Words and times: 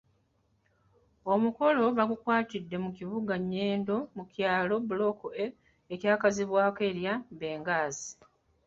Omukolo 1.33 1.83
baagukwatidde 1.97 2.75
mu 2.83 2.89
kibuga 2.97 3.33
Nyendo 3.51 3.95
ku 4.15 4.23
kyalo 4.33 4.75
Block 4.89 5.19
A 5.43 5.45
ekyakazibwako 5.93 6.79
erya 6.89 7.13
Benghazi. 7.39 8.09